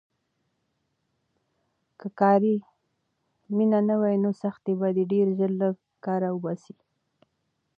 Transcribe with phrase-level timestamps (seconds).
[1.99, 2.55] که کاري
[3.55, 5.67] مینه نه وي، نو سختۍ به دې ډېر ژر له
[6.05, 6.75] کاره وباسي.